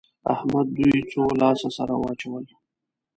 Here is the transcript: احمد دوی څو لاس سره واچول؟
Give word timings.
احمد 0.33 0.67
دوی 0.77 0.97
څو 1.11 1.21
لاس 1.41 1.61
سره 1.77 1.93
واچول؟ 1.97 2.45